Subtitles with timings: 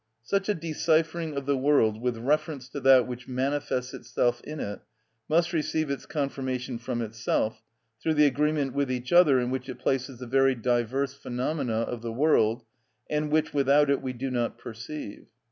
[0.23, 4.79] Such a deciphering of the world with reference to that which manifests itself in it
[5.29, 7.61] must receive its confirmation from itself,
[8.01, 12.01] through the agreement with each other in which it places the very diverse phenomena of
[12.01, 12.63] the world,
[13.11, 15.27] and which without it we do not perceive.